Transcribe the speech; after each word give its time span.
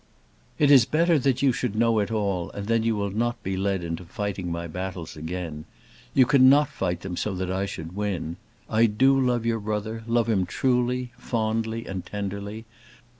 "It 0.57 0.71
is 0.71 0.85
better 0.85 1.19
that 1.19 1.43
you 1.43 1.51
should 1.53 1.75
know 1.75 1.99
it 1.99 2.09
all, 2.09 2.49
and 2.53 2.65
then 2.65 2.81
you 2.81 2.95
will 2.95 3.11
not 3.11 3.43
be 3.43 3.55
led 3.55 3.83
into 3.83 4.03
fighting 4.03 4.51
my 4.51 4.65
battles 4.65 5.15
again. 5.15 5.65
You 6.15 6.25
cannot 6.25 6.69
fight 6.69 7.01
them 7.01 7.15
so 7.15 7.35
that 7.35 7.51
I 7.51 7.67
should 7.67 7.95
win; 7.95 8.37
I 8.67 8.87
do 8.87 9.19
love 9.19 9.45
your 9.45 9.59
brother; 9.59 10.03
love 10.07 10.27
him 10.27 10.47
truly, 10.47 11.11
fondly, 11.19 11.83
tenderly. 12.03 12.65